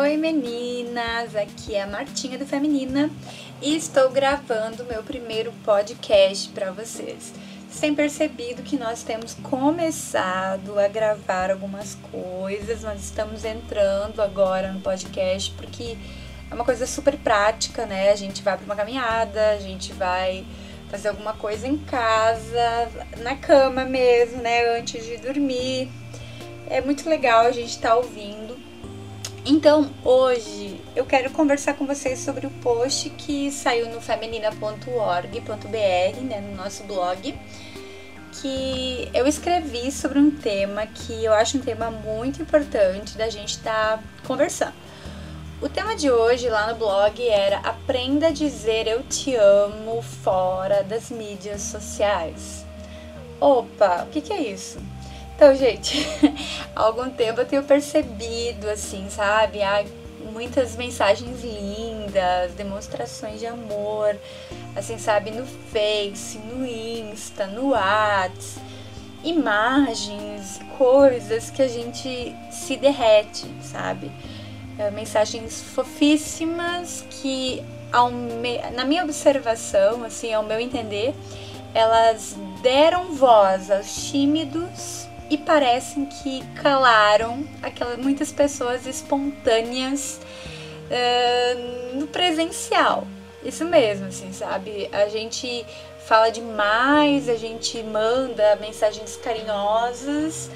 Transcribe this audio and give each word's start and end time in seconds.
Oi 0.00 0.16
meninas, 0.16 1.34
aqui 1.34 1.74
é 1.74 1.82
a 1.82 1.86
Martinha 1.86 2.38
do 2.38 2.46
Feminina 2.46 3.10
e 3.60 3.74
estou 3.74 4.08
gravando 4.10 4.84
meu 4.84 5.02
primeiro 5.02 5.52
podcast 5.64 6.50
para 6.50 6.70
vocês. 6.70 7.32
Vocês 7.66 7.80
têm 7.80 7.96
percebido 7.96 8.62
que 8.62 8.78
nós 8.78 9.02
temos 9.02 9.34
começado 9.34 10.78
a 10.78 10.86
gravar 10.86 11.50
algumas 11.50 11.98
coisas, 12.12 12.84
nós 12.84 13.02
estamos 13.02 13.44
entrando 13.44 14.22
agora 14.22 14.72
no 14.72 14.80
podcast 14.80 15.50
porque 15.56 15.98
é 16.48 16.54
uma 16.54 16.64
coisa 16.64 16.86
super 16.86 17.16
prática, 17.16 17.84
né? 17.84 18.12
A 18.12 18.16
gente 18.16 18.40
vai 18.40 18.56
para 18.56 18.64
uma 18.64 18.76
caminhada, 18.76 19.50
a 19.50 19.58
gente 19.58 19.92
vai 19.94 20.46
fazer 20.88 21.08
alguma 21.08 21.32
coisa 21.32 21.66
em 21.66 21.76
casa, 21.76 22.88
na 23.16 23.34
cama 23.34 23.84
mesmo, 23.84 24.40
né? 24.42 24.78
Antes 24.78 25.04
de 25.04 25.16
dormir. 25.16 25.90
É 26.70 26.80
muito 26.80 27.08
legal 27.08 27.46
a 27.46 27.50
gente 27.50 27.70
estar 27.70 27.88
tá 27.88 27.96
ouvindo 27.96 28.47
então, 29.48 29.90
hoje 30.04 30.78
eu 30.94 31.06
quero 31.06 31.30
conversar 31.30 31.72
com 31.72 31.86
vocês 31.86 32.18
sobre 32.18 32.46
o 32.46 32.50
post 32.50 33.08
que 33.08 33.50
saiu 33.50 33.88
no 33.88 33.98
feminina.org.br, 33.98 36.20
né, 36.20 36.40
no 36.40 36.54
nosso 36.54 36.84
blog, 36.84 37.34
que 38.30 39.08
eu 39.14 39.26
escrevi 39.26 39.90
sobre 39.90 40.18
um 40.18 40.30
tema 40.30 40.86
que 40.86 41.24
eu 41.24 41.32
acho 41.32 41.56
um 41.56 41.62
tema 41.62 41.90
muito 41.90 42.42
importante 42.42 43.16
da 43.16 43.30
gente 43.30 43.52
estar 43.52 43.96
tá 43.96 44.02
conversando. 44.26 44.74
O 45.62 45.68
tema 45.68 45.96
de 45.96 46.10
hoje 46.10 46.50
lá 46.50 46.70
no 46.70 46.78
blog 46.78 47.26
era 47.26 47.56
Aprenda 47.60 48.28
a 48.28 48.30
dizer 48.30 48.86
eu 48.86 49.02
te 49.02 49.34
amo 49.34 50.02
fora 50.02 50.82
das 50.82 51.10
mídias 51.10 51.62
sociais. 51.62 52.66
Opa, 53.40 54.04
o 54.04 54.10
que, 54.10 54.20
que 54.20 54.32
é 54.32 54.42
isso? 54.42 54.78
Então, 55.38 55.54
gente, 55.54 56.04
há 56.74 56.82
algum 56.82 57.08
tempo 57.10 57.40
eu 57.40 57.46
tenho 57.46 57.62
percebido, 57.62 58.68
assim, 58.68 59.08
sabe? 59.08 59.62
Há 59.62 59.84
muitas 60.32 60.74
mensagens 60.74 61.44
lindas, 61.44 62.54
demonstrações 62.56 63.38
de 63.38 63.46
amor, 63.46 64.16
assim, 64.74 64.98
sabe? 64.98 65.30
No 65.30 65.46
Face, 65.46 66.38
no 66.38 66.66
Insta, 66.66 67.46
no 67.46 67.70
Whats, 67.70 68.56
imagens, 69.22 70.58
coisas 70.76 71.50
que 71.50 71.62
a 71.62 71.68
gente 71.68 72.34
se 72.50 72.76
derrete, 72.76 73.46
sabe? 73.62 74.10
É, 74.76 74.90
mensagens 74.90 75.62
fofíssimas 75.62 77.04
que, 77.10 77.62
me... 78.42 78.58
na 78.72 78.84
minha 78.84 79.04
observação, 79.04 80.02
assim, 80.02 80.34
ao 80.34 80.42
meu 80.42 80.58
entender, 80.58 81.14
elas 81.72 82.34
deram 82.60 83.14
voz 83.14 83.70
aos 83.70 84.10
tímidos 84.10 84.97
e 85.30 85.36
parecem 85.36 86.06
que 86.06 86.44
calaram 86.62 87.46
aquelas 87.62 87.98
muitas 87.98 88.32
pessoas 88.32 88.86
espontâneas 88.86 90.20
uh, 90.88 91.96
no 91.98 92.06
presencial. 92.06 93.06
Isso 93.44 93.64
mesmo, 93.64 94.06
assim, 94.06 94.32
sabe? 94.32 94.88
A 94.92 95.08
gente 95.08 95.64
fala 96.06 96.30
demais, 96.30 97.28
a 97.28 97.36
gente 97.36 97.82
manda 97.82 98.56
mensagens 98.56 99.16
carinhosas, 99.16 100.50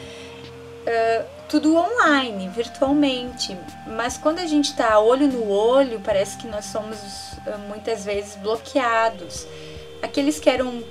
uh, 0.86 1.25
tudo 1.48 1.77
online, 1.77 2.48
virtualmente. 2.48 3.57
Mas 3.86 4.17
quando 4.17 4.39
a 4.39 4.47
gente 4.47 4.75
tá 4.75 4.98
olho 4.98 5.29
no 5.29 5.51
olho, 5.51 6.01
parece 6.01 6.39
que 6.39 6.47
nós 6.47 6.64
somos 6.67 6.98
uh, 7.47 7.59
muitas 7.69 8.05
vezes 8.05 8.36
bloqueados. 8.36 9.47
Aqueles 10.03 10.41
que 10.41 10.48
eram 10.48 10.83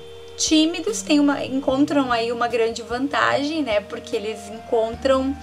tímidos 0.41 1.01
têm 1.01 1.19
uma, 1.19 1.45
encontram 1.45 2.11
aí 2.11 2.31
uma 2.31 2.47
grande 2.47 2.81
vantagem, 2.81 3.61
né? 3.61 3.79
Porque 3.81 4.15
eles 4.15 4.39
encontram 4.49 5.35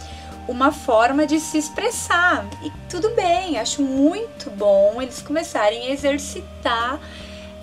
uma 0.49 0.73
forma 0.73 1.27
de 1.27 1.39
se 1.39 1.57
expressar. 1.59 2.45
E 2.63 2.73
tudo 2.91 3.11
bem, 3.11 3.59
acho 3.59 3.83
muito 3.83 4.51
bom 4.51 5.01
eles 5.01 5.23
começarem 5.23 5.87
a 5.87 5.91
exercitar, 5.91 6.99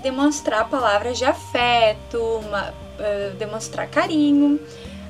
demonstrar 0.02 0.70
palavras 0.70 1.18
de 1.18 1.26
afeto, 1.26 2.18
uma, 2.46 2.70
uh, 2.70 3.36
demonstrar 3.36 3.88
carinho. 3.88 4.60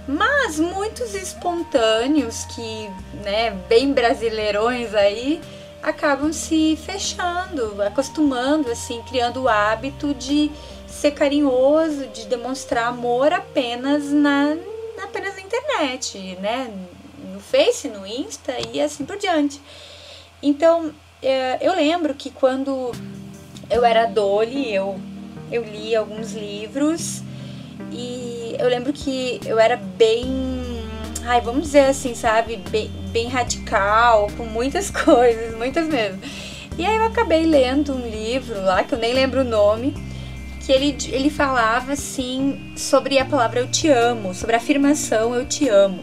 Mas 0.07 0.59
muitos 0.59 1.13
espontâneos 1.13 2.45
que, 2.45 2.89
né, 3.23 3.51
bem 3.67 3.91
brasileirões 3.91 4.93
aí, 4.93 5.41
acabam 5.81 6.33
se 6.33 6.77
fechando, 6.83 7.81
acostumando, 7.83 8.71
assim, 8.71 9.03
criando 9.03 9.43
o 9.43 9.49
hábito 9.49 10.13
de 10.15 10.49
ser 10.95 11.11
carinhoso, 11.11 12.07
de 12.07 12.25
demonstrar 12.25 12.87
amor 12.87 13.33
apenas 13.33 14.11
na, 14.11 14.55
apenas 15.03 15.35
na 15.35 15.41
internet, 15.41 16.37
né? 16.41 16.71
No 17.33 17.39
Face, 17.39 17.89
no 17.89 18.07
Insta 18.07 18.55
e 18.71 18.79
assim 18.79 19.05
por 19.05 19.17
diante. 19.17 19.61
Então, 20.41 20.93
é, 21.21 21.57
eu 21.59 21.73
lembro 21.75 22.13
que 22.13 22.29
quando 22.29 22.91
eu 23.69 23.83
era 23.83 24.05
Dolly, 24.05 24.73
eu, 24.73 24.97
eu 25.51 25.63
li 25.63 25.93
alguns 25.95 26.31
livros 26.31 27.21
e 27.91 28.55
eu 28.57 28.69
lembro 28.69 28.93
que 28.93 29.41
eu 29.45 29.59
era 29.59 29.75
bem, 29.75 30.25
ai, 31.25 31.41
vamos 31.41 31.63
dizer 31.63 31.87
assim, 31.87 32.15
sabe, 32.15 32.55
bem, 32.69 32.89
bem 33.11 33.27
radical, 33.27 34.29
com 34.37 34.45
muitas 34.45 34.89
coisas, 34.91 35.55
muitas 35.57 35.87
mesmo. 35.87 36.21
E 36.77 36.85
aí 36.85 36.95
eu 36.95 37.03
acabei 37.03 37.45
lendo 37.45 37.93
um 37.93 38.07
livro 38.07 38.61
lá, 38.61 38.83
que 38.83 38.93
eu 38.93 38.99
nem 38.99 39.13
lembro 39.13 39.41
o 39.41 39.45
nome, 39.45 39.93
que 40.65 40.71
ele, 40.71 40.97
ele 41.11 41.29
falava 41.29 41.93
assim 41.93 42.73
sobre 42.75 43.19
a 43.19 43.25
palavra 43.25 43.59
eu 43.59 43.67
te 43.67 43.87
amo, 43.87 44.33
sobre 44.33 44.55
a 44.55 44.57
afirmação 44.57 45.35
eu 45.35 45.45
te 45.45 45.69
amo. 45.69 45.99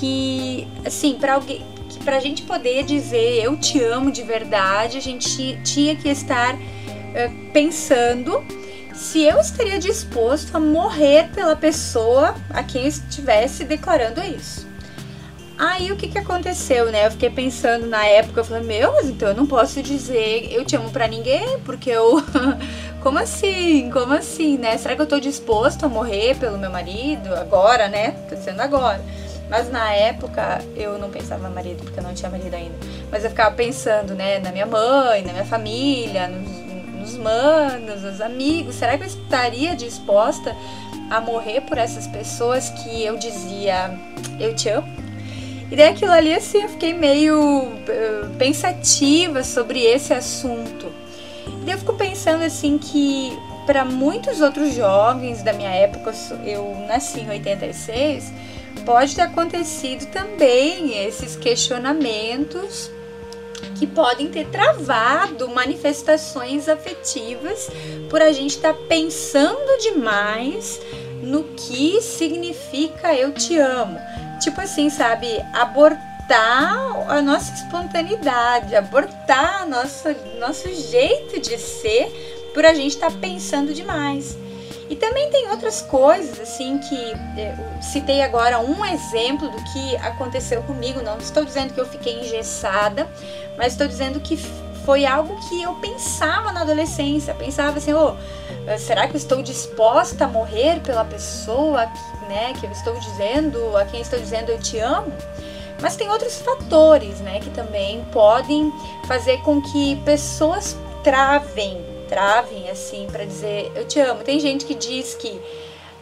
Que, 0.00 0.66
assim, 0.84 1.14
para 1.14 1.34
alguém. 1.34 1.64
Que 1.88 1.98
pra 2.04 2.18
gente 2.18 2.42
poder 2.42 2.84
dizer 2.84 3.42
eu 3.42 3.56
te 3.56 3.82
amo 3.82 4.10
de 4.10 4.22
verdade, 4.22 4.98
a 4.98 5.00
gente 5.00 5.58
tinha 5.62 5.94
que 5.94 6.08
estar 6.08 6.54
uh, 6.54 7.52
pensando 7.52 8.44
se 8.92 9.22
eu 9.22 9.38
estaria 9.38 9.78
disposto 9.78 10.56
a 10.56 10.60
morrer 10.60 11.28
pela 11.32 11.54
pessoa 11.54 12.34
a 12.50 12.64
quem 12.64 12.86
estivesse 12.86 13.64
declarando 13.64 14.20
isso. 14.20 14.66
Aí 15.58 15.90
o 15.90 15.96
que 15.96 16.06
que 16.06 16.18
aconteceu, 16.18 16.90
né? 16.92 17.06
Eu 17.06 17.10
fiquei 17.10 17.30
pensando 17.30 17.84
na 17.86 18.06
época, 18.06 18.40
eu 18.40 18.44
falei, 18.44 18.62
meu, 18.62 18.92
mas 18.92 19.08
então 19.08 19.28
eu 19.28 19.34
não 19.34 19.44
posso 19.44 19.82
dizer 19.82 20.52
eu 20.52 20.64
te 20.64 20.76
amo 20.76 20.90
pra 20.90 21.08
ninguém, 21.08 21.58
porque 21.64 21.90
eu. 21.90 22.22
Como 23.00 23.18
assim? 23.18 23.90
Como 23.90 24.12
assim, 24.12 24.58
né? 24.58 24.76
Será 24.76 24.96
que 24.96 25.02
eu 25.02 25.06
tô 25.06 25.20
disposto 25.20 25.86
a 25.86 25.88
morrer 25.88 26.36
pelo 26.36 26.58
meu 26.58 26.70
marido 26.70 27.32
agora, 27.34 27.88
né? 27.88 28.10
Tô 28.28 28.34
dizendo 28.34 28.60
agora. 28.60 29.00
Mas 29.48 29.70
na 29.70 29.94
época 29.94 30.60
eu 30.76 30.98
não 30.98 31.08
pensava 31.08 31.48
marido, 31.48 31.82
porque 31.82 31.98
eu 31.98 32.02
não 32.02 32.12
tinha 32.12 32.30
marido 32.30 32.54
ainda. 32.54 32.74
Mas 33.10 33.24
eu 33.24 33.30
ficava 33.30 33.54
pensando, 33.54 34.14
né, 34.14 34.38
na 34.40 34.52
minha 34.52 34.66
mãe, 34.66 35.22
na 35.22 35.32
minha 35.32 35.44
família, 35.44 36.28
nos, 36.28 37.10
nos 37.10 37.16
manos, 37.16 38.02
nos 38.02 38.20
amigos. 38.20 38.74
Será 38.74 38.98
que 38.98 39.04
eu 39.04 39.08
estaria 39.08 39.74
disposta 39.74 40.54
a 41.08 41.20
morrer 41.20 41.62
por 41.62 41.78
essas 41.78 42.06
pessoas 42.06 42.68
que 42.70 43.02
eu 43.04 43.16
dizia 43.16 43.90
eu 44.38 44.54
te 44.54 44.68
amo? 44.68 44.88
E 45.70 45.76
daí 45.76 45.88
aquilo 45.88 46.12
ali, 46.12 46.34
assim, 46.34 46.62
eu 46.62 46.68
fiquei 46.68 46.94
meio 46.94 47.62
uh, 47.62 48.36
pensativa 48.38 49.44
sobre 49.44 49.84
esse 49.84 50.12
assunto. 50.14 50.97
Eu 51.70 51.78
fico 51.78 51.94
pensando, 51.94 52.42
assim, 52.42 52.78
que 52.78 53.38
para 53.66 53.84
muitos 53.84 54.40
outros 54.40 54.74
jovens 54.74 55.42
da 55.42 55.52
minha 55.52 55.68
época, 55.68 56.14
eu 56.44 56.74
nasci 56.88 57.20
em 57.20 57.28
86, 57.28 58.32
pode 58.86 59.14
ter 59.14 59.20
acontecido 59.20 60.06
também 60.06 61.04
esses 61.06 61.36
questionamentos 61.36 62.90
que 63.78 63.86
podem 63.86 64.28
ter 64.28 64.46
travado 64.48 65.48
manifestações 65.50 66.68
afetivas 66.68 67.68
por 68.08 68.22
a 68.22 68.32
gente 68.32 68.56
estar 68.56 68.72
tá 68.72 68.80
pensando 68.88 69.78
demais 69.82 70.80
no 71.22 71.44
que 71.44 72.00
significa 72.00 73.14
eu 73.14 73.32
te 73.32 73.58
amo. 73.58 73.98
Tipo 74.40 74.62
assim, 74.62 74.88
sabe, 74.88 75.26
abortar 75.52 76.17
a 76.36 77.22
nossa 77.22 77.54
espontaneidade, 77.54 78.74
abortar 78.76 79.66
nosso, 79.68 80.08
nosso 80.38 80.72
jeito 80.74 81.40
de 81.40 81.58
ser 81.58 82.50
por 82.52 82.64
a 82.64 82.74
gente 82.74 82.94
estar 82.94 83.10
tá 83.10 83.18
pensando 83.20 83.72
demais. 83.72 84.36
E 84.90 84.96
também 84.96 85.30
tem 85.30 85.50
outras 85.50 85.82
coisas, 85.82 86.40
assim, 86.40 86.78
que 86.78 86.94
eu 86.94 87.82
citei 87.82 88.22
agora 88.22 88.58
um 88.58 88.84
exemplo 88.84 89.50
do 89.50 89.62
que 89.64 89.96
aconteceu 89.96 90.62
comigo. 90.62 91.02
Não 91.02 91.18
estou 91.18 91.44
dizendo 91.44 91.74
que 91.74 91.80
eu 91.80 91.86
fiquei 91.86 92.20
engessada, 92.20 93.06
mas 93.56 93.72
estou 93.72 93.86
dizendo 93.86 94.18
que 94.18 94.36
foi 94.86 95.04
algo 95.04 95.38
que 95.48 95.62
eu 95.62 95.74
pensava 95.74 96.52
na 96.52 96.62
adolescência. 96.62 97.34
Pensava 97.34 97.76
assim, 97.76 97.92
oh, 97.92 98.14
será 98.78 99.06
que 99.06 99.12
eu 99.12 99.18
estou 99.18 99.42
disposta 99.42 100.24
a 100.24 100.28
morrer 100.28 100.80
pela 100.80 101.04
pessoa 101.04 101.84
né, 102.26 102.54
que 102.58 102.64
eu 102.64 102.72
estou 102.72 102.98
dizendo, 102.98 103.76
a 103.76 103.84
quem 103.84 104.00
estou 104.00 104.18
dizendo 104.18 104.50
eu 104.50 104.58
te 104.58 104.78
amo? 104.78 105.12
Mas 105.80 105.96
tem 105.96 106.08
outros 106.10 106.40
fatores, 106.40 107.20
né, 107.20 107.38
que 107.40 107.50
também 107.50 108.04
podem 108.12 108.72
fazer 109.06 109.40
com 109.42 109.62
que 109.62 109.96
pessoas 110.04 110.76
travem, 111.04 111.84
travem 112.08 112.68
assim 112.68 113.06
para 113.10 113.24
dizer 113.24 113.70
eu 113.74 113.86
te 113.86 114.00
amo. 114.00 114.24
Tem 114.24 114.40
gente 114.40 114.64
que 114.64 114.74
diz 114.74 115.14
que 115.14 115.40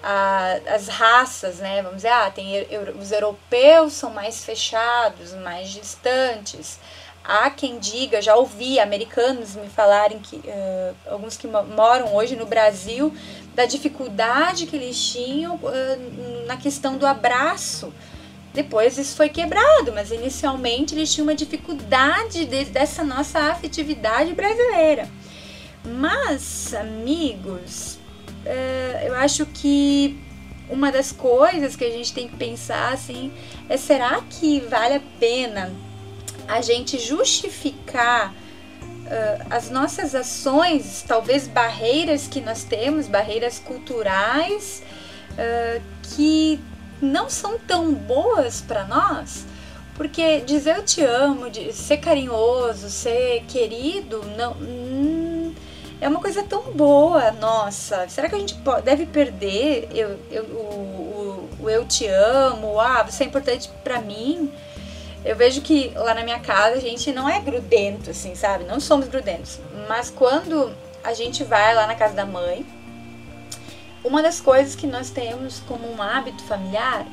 a, 0.02 0.60
as 0.68 0.86
raças, 0.86 1.56
né? 1.56 1.82
Vamos 1.82 1.96
dizer, 1.96 2.08
ah, 2.08 2.30
tem 2.30 2.64
os 2.98 3.10
europeus 3.10 3.92
são 3.92 4.10
mais 4.10 4.44
fechados, 4.44 5.34
mais 5.34 5.68
distantes. 5.68 6.78
Há 7.24 7.50
quem 7.50 7.80
diga, 7.80 8.22
já 8.22 8.36
ouvi 8.36 8.78
americanos 8.78 9.56
me 9.56 9.68
falarem 9.68 10.20
que 10.20 10.36
uh, 10.36 10.94
alguns 11.10 11.36
que 11.36 11.48
moram 11.48 12.14
hoje 12.14 12.36
no 12.36 12.46
Brasil 12.46 13.12
da 13.52 13.66
dificuldade 13.66 14.66
que 14.66 14.76
eles 14.76 14.96
tinham 14.96 15.56
uh, 15.56 16.46
na 16.46 16.56
questão 16.56 16.96
do 16.96 17.04
abraço. 17.04 17.92
Depois 18.56 18.96
isso 18.96 19.14
foi 19.14 19.28
quebrado, 19.28 19.92
mas 19.92 20.10
inicialmente 20.10 20.94
eles 20.94 21.12
tinham 21.12 21.26
uma 21.26 21.34
dificuldade 21.34 22.46
de, 22.46 22.64
dessa 22.64 23.04
nossa 23.04 23.38
afetividade 23.38 24.32
brasileira. 24.32 25.06
Mas, 25.84 26.72
amigos, 26.72 27.98
uh, 28.46 29.06
eu 29.06 29.14
acho 29.16 29.44
que 29.44 30.18
uma 30.70 30.90
das 30.90 31.12
coisas 31.12 31.76
que 31.76 31.84
a 31.84 31.90
gente 31.90 32.14
tem 32.14 32.28
que 32.28 32.36
pensar 32.36 32.94
assim 32.94 33.30
é 33.68 33.76
será 33.76 34.22
que 34.22 34.60
vale 34.60 34.94
a 34.94 35.02
pena 35.20 35.70
a 36.48 36.62
gente 36.62 36.98
justificar 36.98 38.32
uh, 38.32 39.46
as 39.50 39.68
nossas 39.68 40.14
ações, 40.14 41.04
talvez 41.06 41.46
barreiras 41.46 42.26
que 42.26 42.40
nós 42.40 42.64
temos, 42.64 43.06
barreiras 43.06 43.58
culturais, 43.58 44.82
uh, 45.32 45.82
que 46.14 46.58
não 47.00 47.28
são 47.28 47.58
tão 47.58 47.92
boas 47.92 48.60
para 48.60 48.84
nós, 48.84 49.46
porque 49.94 50.40
dizer 50.40 50.76
eu 50.76 50.84
te 50.84 51.02
amo, 51.02 51.46
ser 51.72 51.98
carinhoso, 51.98 52.90
ser 52.90 53.44
querido, 53.48 54.22
não 54.36 54.52
hum, 54.52 55.54
é 56.00 56.08
uma 56.08 56.20
coisa 56.20 56.42
tão 56.42 56.72
boa, 56.72 57.30
nossa. 57.32 58.06
Será 58.08 58.28
que 58.28 58.34
a 58.34 58.38
gente 58.38 58.54
pode, 58.56 58.82
deve 58.82 59.06
perder 59.06 59.88
eu, 59.94 60.18
eu, 60.30 60.44
o, 60.44 61.48
o, 61.60 61.64
o 61.64 61.70
eu 61.70 61.86
te 61.86 62.06
amo? 62.06 62.78
Ah, 62.78 63.02
você 63.02 63.24
é 63.24 63.26
importante 63.26 63.70
para 63.82 64.00
mim. 64.00 64.52
Eu 65.24 65.34
vejo 65.34 65.60
que 65.62 65.90
lá 65.96 66.14
na 66.14 66.22
minha 66.22 66.38
casa 66.38 66.76
a 66.76 66.80
gente 66.80 67.10
não 67.12 67.28
é 67.28 67.40
grudento, 67.40 68.10
assim, 68.10 68.34
sabe? 68.34 68.64
Não 68.64 68.78
somos 68.78 69.08
grudentos. 69.08 69.58
Mas 69.88 70.10
quando 70.10 70.72
a 71.02 71.14
gente 71.14 71.42
vai 71.42 71.74
lá 71.74 71.86
na 71.86 71.94
casa 71.94 72.14
da 72.14 72.26
mãe, 72.26 72.64
uma 74.06 74.22
das 74.22 74.40
coisas 74.40 74.74
que 74.74 74.86
nós 74.86 75.10
temos 75.10 75.60
como 75.60 75.90
um 75.92 76.00
hábito 76.00 76.42
familiar 76.44 77.06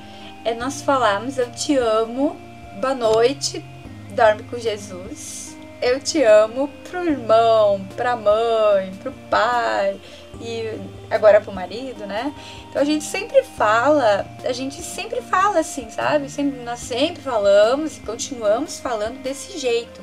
é 0.45 0.53
nós 0.53 0.81
falarmos 0.81 1.37
eu 1.37 1.51
te 1.51 1.75
amo, 1.75 2.37
boa 2.79 2.93
noite, 2.93 3.65
dorme 4.11 4.43
com 4.43 4.57
Jesus. 4.57 5.57
Eu 5.81 5.99
te 5.99 6.23
amo 6.23 6.69
pro 6.89 7.03
irmão, 7.03 7.85
pra 7.95 8.15
mãe, 8.15 8.93
pro 9.01 9.11
pai 9.29 9.99
e 10.39 10.79
agora 11.09 11.41
pro 11.41 11.51
marido, 11.51 12.05
né? 12.05 12.33
Então 12.69 12.81
a 12.81 12.85
gente 12.85 13.03
sempre 13.03 13.43
fala, 13.43 14.25
a 14.45 14.53
gente 14.53 14.81
sempre 14.81 15.21
fala 15.21 15.59
assim, 15.59 15.89
sabe? 15.89 16.29
Sempre, 16.29 16.61
nós 16.61 16.79
sempre 16.79 17.21
falamos 17.21 17.97
e 17.97 18.01
continuamos 18.01 18.79
falando 18.79 19.21
desse 19.21 19.57
jeito. 19.57 20.01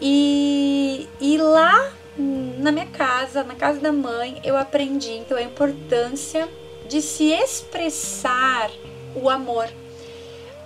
E, 0.00 1.08
e 1.20 1.36
lá 1.38 1.92
na 2.18 2.72
minha 2.72 2.86
casa, 2.86 3.44
na 3.44 3.54
casa 3.54 3.80
da 3.80 3.92
mãe, 3.92 4.40
eu 4.44 4.56
aprendi 4.56 5.12
então 5.12 5.36
a 5.36 5.42
importância 5.42 6.48
de 6.88 7.00
se 7.00 7.30
expressar 7.30 8.70
o 9.14 9.28
amor. 9.30 9.68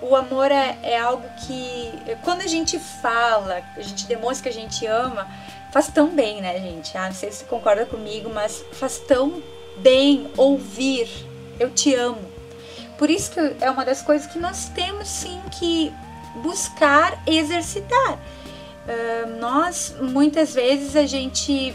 O 0.01 0.17
amor 0.17 0.51
é, 0.51 0.79
é 0.83 0.99
algo 0.99 1.29
que, 1.47 1.93
quando 2.25 2.41
a 2.43 2.47
gente 2.47 2.79
fala, 2.79 3.63
a 3.77 3.81
gente 3.81 4.07
demonstra 4.07 4.51
que 4.51 4.59
a 4.59 4.61
gente 4.61 4.87
ama, 4.87 5.29
faz 5.73 5.89
tão 5.89 6.09
bem, 6.09 6.41
né, 6.41 6.59
gente? 6.59 6.97
Ah, 6.97 7.07
não 7.07 7.15
sei 7.15 7.31
se 7.31 7.45
concorda 7.45 7.87
comigo, 7.87 8.31
mas 8.33 8.65
faz 8.73 8.99
tão 8.99 9.43
bem 9.77 10.31
ouvir 10.37 11.09
eu 11.59 11.71
te 11.71 11.95
amo. 11.95 12.21
Por 12.99 13.11
isso 13.11 13.33
que 13.33 13.41
é 13.61 13.71
uma 13.71 13.85
das 13.85 14.03
coisas 14.03 14.27
que 14.27 14.39
nós 14.39 14.69
temos 14.69 15.09
sim 15.09 15.41
que 15.51 15.93
buscar 16.37 17.23
exercitar. 17.27 18.19
Nós 19.39 19.95
muitas 20.01 20.55
vezes 20.55 20.97
a 20.97 21.07
gente 21.07 21.75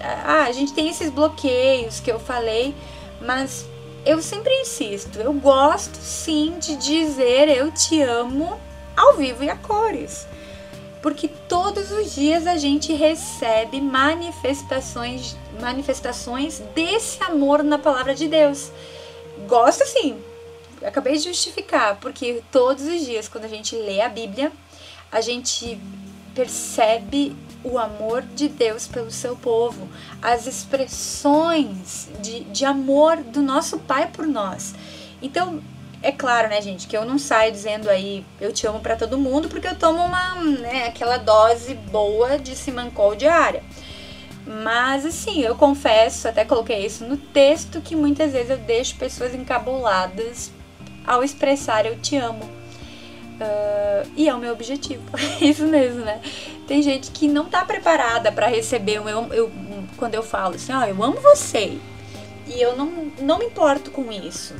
ah, 0.00 0.44
a 0.44 0.52
gente 0.52 0.72
tem 0.72 0.88
esses 0.88 1.10
bloqueios 1.10 2.00
que 2.00 2.10
eu 2.10 2.18
falei, 2.18 2.74
mas 3.20 3.66
eu 4.04 4.20
sempre 4.22 4.52
insisto, 4.60 5.18
eu 5.18 5.32
gosto 5.32 5.96
sim 5.96 6.58
de 6.58 6.76
dizer 6.76 7.48
eu 7.48 7.70
te 7.70 8.00
amo 8.02 8.58
ao 8.96 9.16
vivo 9.16 9.44
e 9.44 9.50
a 9.50 9.56
cores 9.56 10.26
porque 11.02 11.28
todos 11.48 11.90
os 11.90 12.14
dias 12.14 12.46
a 12.46 12.56
gente 12.56 12.92
recebe 12.92 13.80
manifestações, 13.80 15.36
manifestações 15.60 16.62
desse 16.74 17.22
amor 17.24 17.62
na 17.62 17.78
palavra 17.78 18.14
de 18.14 18.28
Deus. 18.28 18.70
Gosto 19.46 19.86
sim. 19.86 20.22
Acabei 20.82 21.16
de 21.16 21.24
justificar, 21.24 21.96
porque 22.00 22.42
todos 22.50 22.84
os 22.84 23.04
dias 23.04 23.28
quando 23.28 23.44
a 23.44 23.48
gente 23.48 23.74
lê 23.76 24.00
a 24.00 24.08
Bíblia, 24.08 24.52
a 25.10 25.20
gente 25.20 25.80
percebe 26.34 27.36
o 27.62 27.78
amor 27.78 28.22
de 28.22 28.48
Deus 28.48 28.86
pelo 28.86 29.10
seu 29.10 29.36
povo, 29.36 29.88
as 30.22 30.46
expressões 30.46 32.08
de, 32.20 32.40
de 32.44 32.64
amor 32.64 33.18
do 33.18 33.42
nosso 33.42 33.78
Pai 33.78 34.08
por 34.08 34.26
nós. 34.26 34.74
Então, 35.20 35.62
é 36.02 36.10
claro, 36.10 36.48
né, 36.48 36.62
gente, 36.62 36.86
que 36.86 36.96
eu 36.96 37.04
não 37.04 37.18
saio 37.18 37.52
dizendo 37.52 37.90
aí 37.90 38.24
eu 38.40 38.52
te 38.52 38.66
amo 38.66 38.80
para 38.80 38.96
todo 38.96 39.18
mundo, 39.18 39.48
porque 39.48 39.68
eu 39.68 39.74
tomo 39.74 40.02
uma, 40.02 40.36
né, 40.36 40.86
aquela 40.86 41.18
dose 41.18 41.74
boa 41.74 42.38
de 42.38 42.56
Simancol 42.56 43.14
diária. 43.14 43.62
Mas 44.46 45.04
assim, 45.04 45.42
eu 45.42 45.54
confesso, 45.54 46.26
até 46.26 46.44
coloquei 46.44 46.84
isso 46.84 47.04
no 47.04 47.18
texto, 47.18 47.82
que 47.82 47.94
muitas 47.94 48.32
vezes 48.32 48.50
eu 48.50 48.58
deixo 48.58 48.96
pessoas 48.96 49.34
encabuladas 49.34 50.50
ao 51.06 51.22
expressar 51.22 51.84
eu 51.84 51.98
te 51.98 52.16
amo. 52.16 52.59
Uh, 53.40 54.10
e 54.16 54.28
é 54.28 54.34
o 54.34 54.38
meu 54.38 54.52
objetivo, 54.52 55.02
isso 55.40 55.64
mesmo, 55.64 56.04
né? 56.04 56.20
Tem 56.66 56.82
gente 56.82 57.10
que 57.10 57.26
não 57.26 57.46
tá 57.46 57.64
preparada 57.64 58.30
para 58.30 58.46
receber 58.46 58.96
eu, 58.96 59.32
eu, 59.32 59.50
quando 59.96 60.14
eu 60.14 60.22
falo 60.22 60.56
assim, 60.56 60.72
ó, 60.72 60.80
oh, 60.80 60.84
eu 60.84 61.02
amo 61.02 61.20
você. 61.20 61.78
E 62.46 62.60
eu 62.60 62.76
não, 62.76 63.10
não 63.18 63.38
me 63.38 63.46
importo 63.46 63.90
com 63.90 64.12
isso 64.12 64.54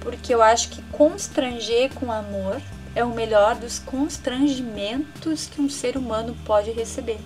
porque 0.00 0.34
eu 0.34 0.42
acho 0.42 0.70
que 0.70 0.82
constranger 0.90 1.92
com 1.94 2.10
amor 2.10 2.60
é 2.94 3.04
o 3.04 3.14
melhor 3.14 3.54
dos 3.54 3.78
constrangimentos 3.78 5.46
que 5.46 5.60
um 5.60 5.68
ser 5.68 5.96
humano 5.96 6.36
pode 6.44 6.72
receber. 6.72 7.18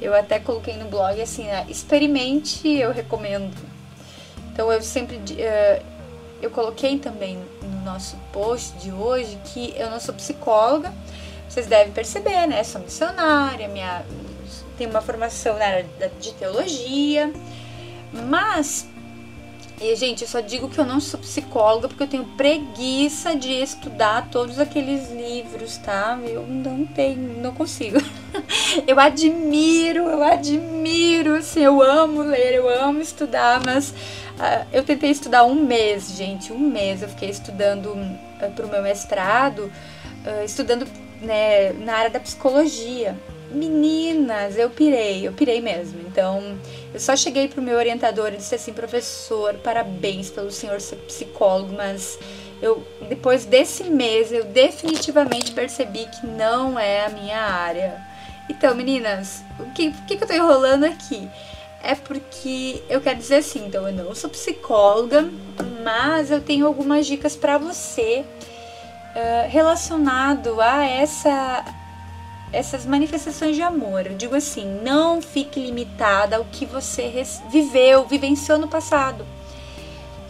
Eu 0.00 0.14
até 0.14 0.40
coloquei 0.40 0.76
no 0.76 0.86
blog 0.86 1.20
assim, 1.20 1.44
né? 1.44 1.64
experimente, 1.68 2.68
eu 2.68 2.90
recomendo. 2.90 3.54
Então 4.52 4.72
eu 4.72 4.82
sempre 4.82 5.16
uh, 5.16 5.84
eu 6.40 6.50
coloquei 6.50 6.98
também 6.98 7.38
nosso 7.82 8.16
post 8.32 8.76
de 8.78 8.92
hoje 8.92 9.38
que 9.44 9.74
eu 9.76 9.90
não 9.90 10.00
sou 10.00 10.14
psicóloga. 10.14 10.92
Vocês 11.48 11.66
devem 11.66 11.92
perceber, 11.92 12.46
né? 12.46 12.64
Sou 12.64 12.80
missionária, 12.80 13.68
minha 13.68 14.04
tenho 14.76 14.90
uma 14.90 15.02
formação 15.02 15.58
na 15.58 15.64
área 15.64 15.86
de 16.18 16.32
teologia, 16.34 17.32
mas 18.12 18.86
e, 19.82 19.96
gente, 19.96 20.22
eu 20.22 20.28
só 20.28 20.38
digo 20.38 20.68
que 20.68 20.78
eu 20.78 20.84
não 20.84 21.00
sou 21.00 21.18
psicóloga 21.18 21.88
porque 21.88 22.04
eu 22.04 22.08
tenho 22.08 22.24
preguiça 22.36 23.34
de 23.34 23.50
estudar 23.50 24.28
todos 24.30 24.60
aqueles 24.60 25.10
livros, 25.10 25.76
tá? 25.76 26.16
Eu 26.24 26.46
não 26.46 26.86
tenho, 26.86 27.42
não 27.42 27.52
consigo. 27.52 27.98
eu 28.86 29.00
admiro, 29.00 30.02
eu 30.04 30.22
admiro, 30.22 31.34
assim, 31.34 31.62
eu 31.62 31.82
amo 31.82 32.22
ler, 32.22 32.54
eu 32.54 32.68
amo 32.68 33.00
estudar, 33.00 33.60
mas 33.66 33.90
uh, 33.90 34.66
eu 34.72 34.84
tentei 34.84 35.10
estudar 35.10 35.42
um 35.42 35.56
mês, 35.56 36.16
gente, 36.16 36.52
um 36.52 36.60
mês. 36.60 37.02
Eu 37.02 37.08
fiquei 37.08 37.30
estudando 37.30 37.86
uh, 37.86 38.50
pro 38.54 38.68
meu 38.68 38.82
mestrado, 38.82 39.64
uh, 40.24 40.44
estudando 40.44 40.86
né, 41.20 41.72
na 41.72 41.94
área 41.94 42.10
da 42.10 42.20
psicologia. 42.20 43.18
Meninas, 43.54 44.56
eu 44.56 44.70
pirei, 44.70 45.26
eu 45.26 45.32
pirei 45.32 45.60
mesmo. 45.60 46.00
Então, 46.00 46.58
eu 46.92 47.00
só 47.00 47.14
cheguei 47.14 47.48
pro 47.48 47.62
meu 47.62 47.76
orientador 47.76 48.32
e 48.32 48.36
disse 48.36 48.54
assim: 48.54 48.72
professor, 48.72 49.54
parabéns 49.54 50.30
pelo 50.30 50.50
senhor 50.50 50.80
ser 50.80 50.96
psicólogo, 50.96 51.74
mas 51.74 52.18
eu, 52.60 52.86
depois 53.08 53.44
desse 53.44 53.84
mês, 53.84 54.32
eu 54.32 54.44
definitivamente 54.44 55.52
percebi 55.52 56.06
que 56.06 56.26
não 56.26 56.78
é 56.78 57.06
a 57.06 57.08
minha 57.10 57.40
área. 57.40 58.00
Então, 58.48 58.74
meninas, 58.74 59.42
o 59.58 59.70
que, 59.72 59.88
o 59.88 60.06
que, 60.06 60.14
eu 60.14 60.26
tô 60.26 60.32
enrolando 60.32 60.84
aqui? 60.84 61.28
É 61.82 61.94
porque 61.94 62.82
eu 62.88 63.00
quero 63.00 63.18
dizer 63.18 63.36
assim: 63.36 63.66
então, 63.66 63.86
eu 63.86 63.92
não 63.92 64.14
sou 64.14 64.30
psicóloga, 64.30 65.28
mas 65.82 66.30
eu 66.30 66.40
tenho 66.40 66.66
algumas 66.66 67.06
dicas 67.06 67.36
para 67.36 67.58
você 67.58 68.24
uh, 69.16 69.48
relacionado 69.48 70.60
a 70.60 70.84
essa 70.84 71.64
essas 72.52 72.84
manifestações 72.84 73.56
de 73.56 73.62
amor. 73.62 74.06
Eu 74.06 74.14
digo 74.14 74.34
assim, 74.34 74.64
não 74.82 75.22
fique 75.22 75.58
limitada 75.58 76.36
ao 76.36 76.44
que 76.44 76.66
você 76.66 77.24
viveu, 77.50 78.04
vivenciou 78.04 78.58
no 78.58 78.68
passado. 78.68 79.26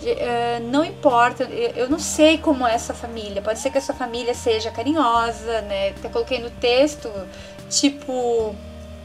Uh, 0.03 0.69
não 0.69 0.85
importa, 0.85 1.45
eu 1.45 1.89
não 1.89 1.99
sei 1.99 2.37
como 2.39 2.67
é 2.67 2.75
essa 2.75 2.93
família. 2.93 3.41
Pode 3.41 3.59
ser 3.59 3.71
que 3.71 3.79
a 3.79 3.81
sua 3.81 3.95
família 3.95 4.35
seja 4.35 4.71
carinhosa, 4.71 5.61
né? 5.63 5.91
Até 5.91 6.09
coloquei 6.09 6.39
no 6.39 6.51
texto, 6.51 7.09
tipo, 7.69 8.55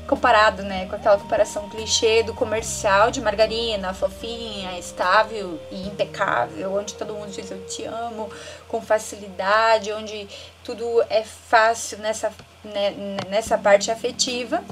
comparado, 0.08 0.64
né, 0.64 0.86
com 0.86 0.96
aquela 0.96 1.18
comparação 1.18 1.70
clichê 1.70 2.24
do 2.24 2.34
comercial 2.34 3.12
de 3.12 3.22
margarina, 3.22 3.94
fofinha, 3.94 4.80
estável 4.80 5.60
e 5.70 5.88
impecável, 5.88 6.74
onde 6.74 6.94
todo 6.94 7.14
mundo 7.14 7.30
diz 7.30 7.52
eu 7.52 7.64
te 7.66 7.84
amo 7.84 8.30
com 8.68 8.82
facilidade, 8.82 9.92
onde 9.92 10.28
tudo 10.64 11.04
é 11.10 11.24
fácil 11.24 11.98
nessa, 12.00 12.32
né, 12.64 13.18
nessa 13.30 13.58
parte 13.58 13.92
afetiva. 13.92 14.64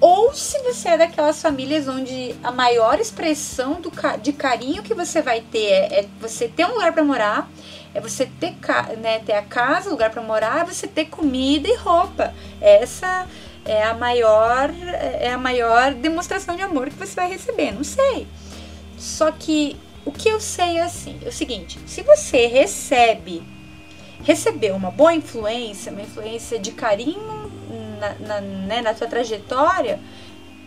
Ou 0.00 0.32
se 0.34 0.58
você 0.62 0.90
é 0.90 0.98
daquelas 0.98 1.40
famílias 1.40 1.88
onde 1.88 2.36
a 2.44 2.52
maior 2.52 3.00
expressão 3.00 3.80
do, 3.80 3.90
de 4.20 4.32
carinho 4.32 4.82
que 4.82 4.94
você 4.94 5.22
vai 5.22 5.40
ter 5.40 5.66
é, 5.66 6.00
é 6.00 6.08
você 6.20 6.48
ter 6.48 6.66
um 6.66 6.74
lugar 6.74 6.92
para 6.92 7.02
morar, 7.02 7.50
é 7.94 8.00
você 8.00 8.26
ter, 8.26 8.54
né, 8.98 9.20
ter 9.20 9.32
a 9.32 9.42
casa, 9.42 9.88
lugar 9.88 10.10
para 10.10 10.22
morar, 10.22 10.60
é 10.60 10.64
você 10.64 10.86
ter 10.86 11.06
comida 11.06 11.66
e 11.66 11.74
roupa. 11.76 12.34
Essa 12.60 13.26
é 13.66 13.82
a 13.82 13.94
maior 13.94 14.70
é 15.20 15.32
a 15.32 15.38
maior 15.38 15.92
demonstração 15.94 16.56
de 16.56 16.62
amor 16.62 16.88
que 16.88 16.96
você 16.96 17.14
vai 17.14 17.28
receber, 17.28 17.72
não 17.72 17.84
sei. 17.84 18.26
Só 18.96 19.30
que 19.30 19.76
o 20.04 20.12
que 20.12 20.28
eu 20.28 20.40
sei 20.40 20.78
é 20.78 20.82
assim, 20.82 21.18
é 21.24 21.28
o 21.28 21.32
seguinte, 21.32 21.78
se 21.86 22.02
você 22.02 22.46
recebe 22.46 23.42
recebeu 24.22 24.74
uma 24.74 24.90
boa 24.90 25.14
influência, 25.14 25.92
uma 25.92 26.02
influência 26.02 26.58
de 26.58 26.72
carinho 26.72 27.50
na, 28.00 28.14
na, 28.14 28.40
né, 28.40 28.82
na 28.82 28.94
tua 28.94 29.06
trajetória, 29.06 30.00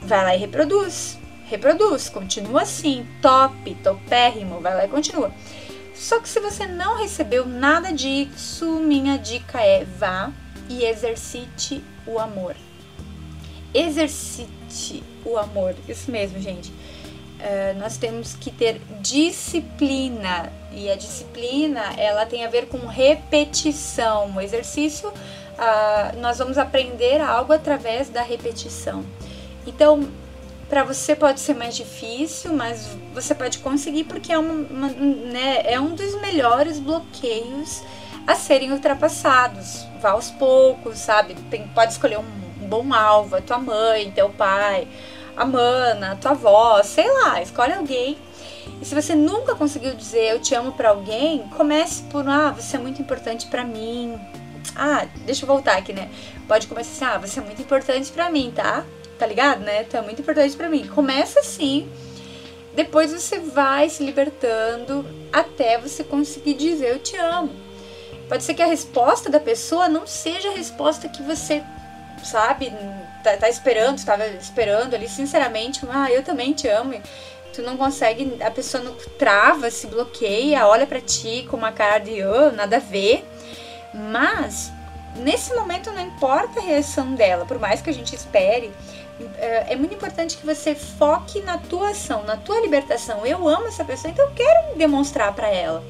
vai 0.01 0.23
lá 0.23 0.35
e 0.35 0.39
reproduz. 0.39 1.19
Reproduz, 1.45 2.09
continua 2.09 2.61
assim, 2.61 3.05
top, 3.21 3.75
topérrimo, 3.83 4.61
vai 4.61 4.75
lá 4.75 4.85
e 4.85 4.87
continua. 4.87 5.31
Só 5.95 6.19
que 6.19 6.29
se 6.29 6.39
você 6.39 6.67
não 6.67 6.97
recebeu 6.97 7.45
nada 7.45 7.91
disso, 7.91 8.79
minha 8.79 9.17
dica 9.17 9.59
é 9.59 9.83
vá 9.83 10.31
e 10.69 10.85
exercite 10.85 11.83
o 12.05 12.19
amor. 12.19 12.55
Exercite 13.73 15.03
o 15.25 15.37
amor, 15.37 15.75
isso 15.87 16.09
mesmo, 16.11 16.39
gente. 16.39 16.69
Uh, 16.69 17.79
nós 17.79 17.97
temos 17.97 18.33
que 18.33 18.51
ter 18.51 18.81
disciplina 18.99 20.51
e 20.73 20.89
a 20.89 20.95
disciplina 20.95 21.93
ela 21.97 22.25
tem 22.25 22.45
a 22.45 22.49
ver 22.49 22.67
com 22.67 22.79
repetição. 22.79 24.35
O 24.35 24.41
exercício 24.41 25.09
uh, 25.09 26.19
nós 26.19 26.37
vamos 26.37 26.57
aprender 26.57 27.21
algo 27.21 27.53
através 27.53 28.09
da 28.09 28.21
repetição. 28.21 29.05
Então, 29.65 30.09
para 30.69 30.83
você 30.83 31.15
pode 31.15 31.39
ser 31.39 31.55
mais 31.55 31.75
difícil, 31.75 32.53
mas 32.53 32.89
você 33.13 33.33
pode 33.33 33.59
conseguir 33.59 34.03
porque 34.03 34.31
é, 34.31 34.37
uma, 34.37 34.53
uma, 34.53 34.87
né, 34.89 35.63
é 35.65 35.79
um 35.79 35.95
dos 35.95 36.19
melhores 36.21 36.79
bloqueios 36.79 37.81
a 38.27 38.35
serem 38.35 38.71
ultrapassados. 38.71 39.85
Vá 39.99 40.11
aos 40.11 40.29
poucos, 40.29 40.99
sabe? 40.99 41.33
Tem, 41.49 41.67
pode 41.69 41.93
escolher 41.93 42.19
um, 42.19 42.38
bom 42.69 42.93
alvo, 42.93 43.35
a 43.35 43.41
tua 43.41 43.57
mãe, 43.57 44.11
teu 44.11 44.29
pai, 44.29 44.87
a 45.35 45.45
mana, 45.45 46.17
tua 46.21 46.31
avó, 46.31 46.81
sei 46.83 47.09
lá, 47.11 47.41
escolhe 47.41 47.73
alguém 47.73 48.17
e 48.81 48.85
se 48.85 48.95
você 48.95 49.15
nunca 49.15 49.55
conseguiu 49.55 49.93
dizer 49.93 50.31
eu 50.31 50.39
te 50.39 50.55
amo 50.55 50.71
para 50.71 50.89
alguém, 50.89 51.47
comece 51.49 52.03
por 52.03 52.27
ah, 52.27 52.51
você 52.51 52.77
é 52.77 52.79
muito 52.79 53.01
importante 53.01 53.47
para 53.47 53.63
mim, 53.65 54.19
ah, 54.75 55.05
deixa 55.25 55.43
eu 55.43 55.47
voltar 55.47 55.77
aqui, 55.77 55.91
né? 55.91 56.09
Pode 56.47 56.67
começar 56.67 56.91
assim, 56.91 57.15
ah, 57.15 57.17
você 57.17 57.39
é 57.39 57.43
muito 57.43 57.61
importante 57.61 58.11
para 58.11 58.29
mim, 58.29 58.51
tá? 58.55 58.85
Tá 59.17 59.25
ligado, 59.25 59.59
né? 59.61 59.83
Tu 59.83 59.97
é 59.97 60.01
muito 60.01 60.21
importante 60.21 60.55
para 60.55 60.69
mim. 60.69 60.87
Começa 60.87 61.41
assim, 61.41 61.89
depois 62.73 63.11
você 63.11 63.39
vai 63.39 63.89
se 63.89 64.03
libertando 64.03 65.05
até 65.33 65.77
você 65.77 66.03
conseguir 66.03 66.53
dizer 66.53 66.91
eu 66.91 66.99
te 66.99 67.17
amo. 67.17 67.51
Pode 68.29 68.43
ser 68.43 68.53
que 68.53 68.61
a 68.61 68.67
resposta 68.67 69.29
da 69.29 69.39
pessoa 69.39 69.89
não 69.89 70.07
seja 70.07 70.49
a 70.49 70.53
resposta 70.53 71.09
que 71.09 71.21
você, 71.23 71.63
sabe, 72.23 72.73
tá, 73.23 73.37
tá 73.37 73.49
esperando, 73.49 73.97
estava 73.97 74.27
esperando 74.27 74.95
ali, 74.95 75.07
sinceramente, 75.07 75.81
ah, 75.89 76.11
eu 76.11 76.23
também 76.23 76.53
te 76.53 76.67
amo. 76.67 76.99
Tu 77.53 77.61
não 77.61 77.77
consegue, 77.77 78.37
a 78.41 78.51
pessoa 78.51 78.83
não 78.83 78.95
trava, 79.17 79.69
se 79.71 79.87
bloqueia, 79.87 80.67
olha 80.67 80.85
para 80.85 81.01
ti 81.01 81.45
com 81.49 81.57
uma 81.57 81.71
cara 81.71 81.99
de 81.99 82.23
oh, 82.23 82.51
nada 82.51 82.77
a 82.77 82.79
ver. 82.79 83.27
Mas 83.93 84.71
nesse 85.15 85.53
momento 85.53 85.91
não 85.91 86.01
importa 86.01 86.59
a 86.59 86.63
reação 86.63 87.15
dela, 87.15 87.45
por 87.45 87.59
mais 87.59 87.81
que 87.81 87.89
a 87.89 87.93
gente 87.93 88.15
espere, 88.15 88.71
é, 89.37 89.73
é 89.73 89.75
muito 89.75 89.93
importante 89.93 90.37
que 90.37 90.45
você 90.45 90.75
foque 90.75 91.41
na 91.41 91.57
tua 91.57 91.89
ação, 91.89 92.23
na 92.23 92.37
tua 92.37 92.61
libertação. 92.61 93.25
Eu 93.25 93.47
amo 93.47 93.67
essa 93.67 93.83
pessoa, 93.83 94.11
então 94.11 94.25
eu 94.25 94.31
quero 94.31 94.77
demonstrar 94.77 95.33
para 95.33 95.49
ela. 95.49 95.83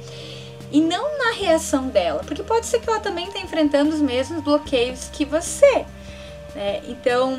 E 0.71 0.81
não 0.81 1.17
na 1.17 1.31
reação 1.33 1.87
dela, 1.87 2.23
porque 2.23 2.43
pode 2.43 2.67
ser 2.67 2.79
que 2.79 2.89
ela 2.89 2.99
também 2.99 3.27
está 3.27 3.39
enfrentando 3.39 3.93
os 3.93 4.01
mesmos 4.01 4.43
bloqueios 4.43 5.09
que 5.11 5.25
você. 5.25 5.85
Né? 6.55 6.81
Então, 6.87 7.37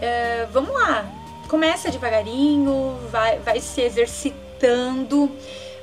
é, 0.00 0.46
vamos 0.52 0.72
lá, 0.72 1.10
começa 1.48 1.90
devagarinho, 1.90 2.98
vai, 3.10 3.38
vai 3.38 3.60
se 3.60 3.80
exercitando, 3.80 5.30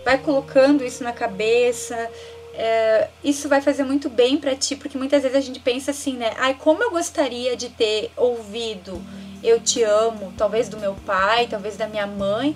vai 0.03 0.17
colocando 0.17 0.83
isso 0.83 1.03
na 1.03 1.11
cabeça, 1.11 2.09
é, 2.53 3.07
isso 3.23 3.47
vai 3.47 3.61
fazer 3.61 3.83
muito 3.83 4.09
bem 4.09 4.37
para 4.37 4.55
ti, 4.55 4.75
porque 4.75 4.97
muitas 4.97 5.23
vezes 5.23 5.37
a 5.37 5.41
gente 5.41 5.59
pensa 5.59 5.91
assim, 5.91 6.17
né? 6.17 6.33
Ai, 6.37 6.55
como 6.55 6.83
eu 6.83 6.91
gostaria 6.91 7.55
de 7.55 7.69
ter 7.69 8.11
ouvido 8.17 9.01
eu 9.43 9.59
te 9.59 9.83
amo, 9.83 10.33
talvez 10.37 10.67
do 10.69 10.77
meu 10.77 10.95
pai, 11.05 11.47
talvez 11.47 11.77
da 11.77 11.87
minha 11.87 12.07
mãe. 12.07 12.55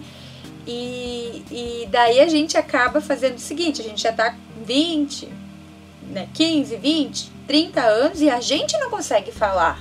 E, 0.66 1.44
e 1.52 1.88
daí 1.90 2.20
a 2.20 2.28
gente 2.28 2.58
acaba 2.58 3.02
fazendo 3.02 3.36
o 3.36 3.40
seguinte: 3.40 3.82
a 3.82 3.84
gente 3.84 4.02
já 4.02 4.12
tá 4.12 4.36
20, 4.66 5.28
né, 6.10 6.30
15, 6.34 6.76
20, 6.78 7.32
30 7.48 7.82
anos 7.82 8.22
e 8.22 8.30
a 8.30 8.40
gente 8.40 8.78
não 8.78 8.90
consegue 8.90 9.32
falar. 9.32 9.80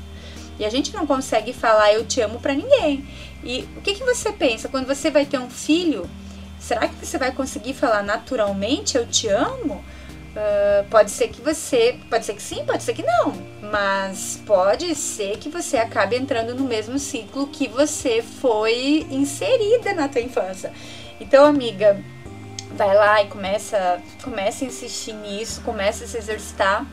E 0.59 0.65
a 0.65 0.71
gente 0.71 0.93
não 0.93 1.07
consegue 1.07 1.53
falar 1.53 1.93
eu 1.93 2.05
te 2.05 2.21
amo 2.21 2.39
para 2.39 2.55
ninguém. 2.55 3.07
E 3.45 3.69
o 3.77 3.81
que, 3.81 3.95
que 3.95 4.05
você 4.05 4.33
pensa 4.33 4.69
quando 4.69 4.87
você 4.87 5.11
vai 5.11 5.27
ter 5.27 5.39
um 5.39 5.51
filho? 5.51 6.09
Será 6.59 6.87
que 6.87 6.95
você 6.95 7.19
vai 7.19 7.33
conseguir 7.33 7.75
falar 7.75 8.03
naturalmente 8.03 8.97
eu 8.97 9.07
te 9.07 9.29
amo? 9.29 9.85
Uh, 10.33 10.89
pode 10.89 11.11
ser 11.11 11.29
que 11.29 11.43
você, 11.43 11.99
pode 12.09 12.25
ser 12.25 12.35
que 12.35 12.43
sim, 12.43 12.65
pode 12.65 12.83
ser 12.83 12.95
que 12.95 13.03
não, 13.03 13.35
mas 13.71 14.41
pode 14.47 14.95
ser 14.95 15.37
que 15.37 15.51
você 15.51 15.77
acabe 15.77 16.17
entrando 16.17 16.55
no 16.55 16.65
mesmo 16.65 16.99
ciclo 16.99 17.49
que 17.49 17.69
você 17.69 18.23
foi 18.23 19.07
inserida 19.11 19.93
na 19.93 20.09
tua 20.09 20.23
infância. 20.23 20.73
Então, 21.21 21.45
amiga, 21.45 22.03
vai 22.75 22.95
lá 22.97 23.23
e 23.23 23.27
começa, 23.27 24.01
começa 24.23 24.65
a 24.65 24.69
insistir 24.69 25.13
nisso, 25.13 25.61
começa 25.61 26.05
a 26.05 26.07
se 26.07 26.17
exercitar, 26.17 26.87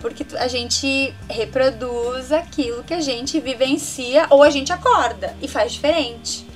porque 0.00 0.24
a 0.36 0.48
gente 0.48 1.14
reproduz 1.28 2.32
aquilo 2.32 2.82
que 2.82 2.94
a 2.94 3.00
gente 3.00 3.38
vivencia 3.40 4.26
ou 4.30 4.42
a 4.42 4.50
gente 4.50 4.72
acorda 4.72 5.36
e 5.40 5.46
faz 5.46 5.72
diferente. 5.72 6.46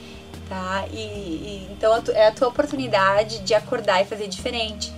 Tá? 0.49 0.85
E, 0.93 0.97
e 0.97 1.69
então 1.71 2.03
é 2.15 2.29
a 2.29 2.33
tua 2.33 2.49
oportunidade 2.49 3.41
de 3.41 3.55
acordar 3.55 4.03
e 4.03 4.05
fazer 4.05 4.29
diferente. 4.29 4.93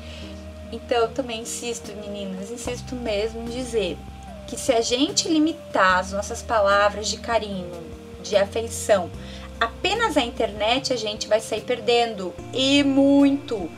Então 0.73 0.99
eu 0.99 1.09
também 1.09 1.43
insisto, 1.43 1.93
meninas, 1.97 2.51
insisto 2.51 2.95
mesmo 2.95 3.43
em 3.43 3.47
dizer 3.47 3.97
que 4.47 4.57
se 4.57 4.73
a 4.73 4.81
gente 4.81 5.29
limitar 5.29 5.99
as 5.99 6.13
nossas 6.13 6.43
palavras 6.43 7.09
de 7.09 7.19
carinho, 7.19 7.83
de 8.23 8.37
afeição, 8.37 9.11
apenas 9.61 10.17
à 10.17 10.23
internet, 10.23 10.93
a 10.93 10.97
gente 10.97 11.27
vai 11.27 11.41
sair 11.41 11.63
perdendo 11.63 12.33
e 12.53 12.83
muito. 12.83 13.69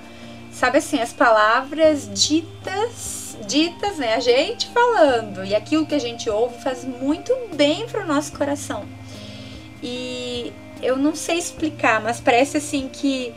Sabe 0.52 0.78
assim, 0.78 1.00
as 1.00 1.12
palavras 1.12 2.08
ditas, 2.12 3.17
ditas, 3.46 3.96
né, 3.98 4.14
a 4.14 4.20
gente 4.20 4.68
falando 4.68 5.44
e 5.44 5.54
aquilo 5.54 5.86
que 5.86 5.94
a 5.94 5.98
gente 5.98 6.28
ouve 6.28 6.60
faz 6.62 6.84
muito 6.84 7.34
bem 7.54 7.86
para 7.86 8.04
o 8.04 8.06
nosso 8.06 8.32
coração. 8.32 8.84
E 9.82 10.52
eu 10.82 10.96
não 10.96 11.14
sei 11.14 11.38
explicar, 11.38 12.00
mas 12.00 12.20
parece 12.20 12.56
assim 12.56 12.88
que 12.88 13.34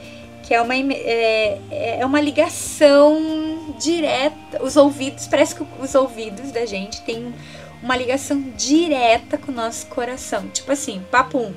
que 0.51 0.55
é 0.55 0.61
uma, 0.61 0.75
é, 0.75 1.99
é 1.99 2.05
uma 2.05 2.19
ligação 2.19 3.73
direta. 3.79 4.61
Os 4.61 4.75
ouvidos, 4.75 5.25
parece 5.27 5.55
que 5.55 5.65
os 5.79 5.95
ouvidos 5.95 6.51
da 6.51 6.65
gente 6.65 7.01
têm 7.03 7.33
uma 7.81 7.95
ligação 7.95 8.41
direta 8.57 9.37
com 9.37 9.51
o 9.51 9.55
nosso 9.55 9.87
coração. 9.87 10.49
Tipo 10.49 10.73
assim, 10.73 11.01
papum. 11.09 11.53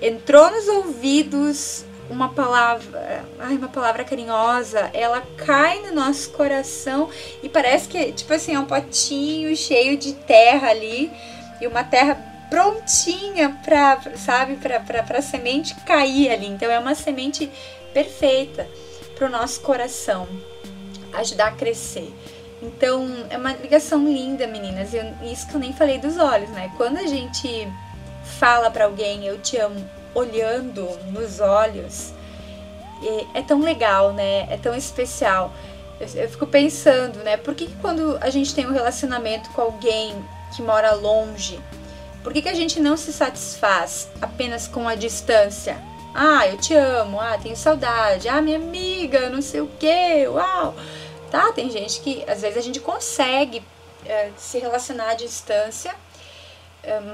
Entrou 0.00 0.50
nos 0.50 0.68
ouvidos 0.68 1.84
uma 2.10 2.30
palavra, 2.30 3.24
ai, 3.38 3.56
uma 3.56 3.68
palavra 3.68 4.04
carinhosa, 4.04 4.90
ela 4.94 5.22
cai 5.36 5.80
no 5.82 5.94
nosso 5.94 6.30
coração 6.30 7.08
e 7.42 7.48
parece 7.48 7.88
que, 7.88 8.12
tipo 8.12 8.32
assim, 8.32 8.54
é 8.54 8.60
um 8.60 8.64
potinho 8.64 9.54
cheio 9.56 9.96
de 9.96 10.14
terra 10.14 10.70
ali 10.70 11.10
e 11.60 11.66
uma 11.66 11.84
terra 11.84 12.16
prontinha 12.48 13.58
para, 13.62 14.16
sabe, 14.16 14.56
para 14.56 15.18
a 15.18 15.22
semente 15.22 15.74
cair 15.86 16.30
ali. 16.30 16.46
Então 16.46 16.70
é 16.70 16.78
uma 16.78 16.94
semente 16.94 17.50
perfeita 17.92 18.66
para 19.14 19.26
o 19.26 19.30
nosso 19.30 19.60
coração, 19.60 20.28
ajudar 21.12 21.48
a 21.48 21.52
crescer. 21.52 22.12
Então, 22.60 23.06
é 23.30 23.36
uma 23.36 23.52
ligação 23.52 24.04
linda, 24.04 24.46
meninas. 24.46 24.92
Eu, 24.92 25.04
isso 25.22 25.46
que 25.46 25.54
eu 25.54 25.60
nem 25.60 25.72
falei 25.72 25.98
dos 25.98 26.18
olhos, 26.18 26.50
né? 26.50 26.72
Quando 26.76 26.96
a 26.96 27.06
gente 27.06 27.68
fala 28.38 28.70
para 28.70 28.84
alguém 28.84 29.26
eu 29.26 29.38
te 29.38 29.56
amo 29.56 29.97
olhando 30.18 30.88
nos 31.12 31.40
olhos, 31.40 32.12
é, 33.02 33.38
é, 33.38 33.42
tão 33.42 33.60
legal, 33.60 34.12
né? 34.12 34.46
É 34.50 34.56
tão 34.56 34.74
especial. 34.74 35.52
Eu, 36.00 36.08
eu 36.22 36.28
fico 36.28 36.46
pensando, 36.46 37.18
né? 37.24 37.36
Por 37.36 37.54
que, 37.54 37.66
que 37.66 37.76
quando 37.76 38.18
a 38.20 38.30
gente 38.30 38.54
tem 38.54 38.66
um 38.66 38.72
relacionamento 38.72 39.50
com 39.50 39.62
alguém 39.62 40.14
que 40.54 40.62
mora 40.62 40.92
longe, 40.94 41.60
Por 42.22 42.32
que, 42.32 42.42
que 42.42 42.48
a 42.48 42.54
gente 42.54 42.80
não 42.80 42.96
se 42.96 43.12
satisfaz 43.12 44.08
apenas 44.20 44.66
com 44.66 44.88
a 44.88 44.94
distância? 44.94 45.78
Ah, 46.14 46.46
eu 46.48 46.58
te 46.58 46.74
amo, 46.74 47.20
ah, 47.20 47.38
tenho 47.40 47.56
saudade, 47.56 48.28
ah, 48.28 48.42
minha 48.42 48.56
amiga, 48.58 49.30
não 49.30 49.40
sei 49.40 49.60
o 49.60 49.68
que, 49.78 50.26
uau. 50.26 50.74
Tá, 51.30 51.52
tem 51.52 51.70
gente 51.70 52.00
que 52.00 52.24
às 52.28 52.42
vezes 52.42 52.58
a 52.58 52.60
gente 52.60 52.80
consegue 52.80 53.62
é, 54.04 54.30
se 54.36 54.58
relacionar 54.58 55.10
à 55.10 55.14
distância, 55.14 55.94